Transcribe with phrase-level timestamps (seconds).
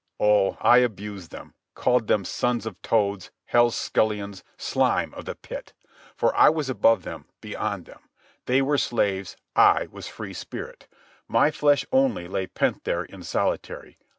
[0.19, 5.73] Oh, I abused them, called them sons of toads, hell's scullions, slime of the pit.
[6.15, 8.09] For I was above them, beyond them.
[8.47, 9.37] They were slaves.
[9.55, 10.87] I was free spirit.
[11.27, 13.99] My flesh only lay pent there in solitary.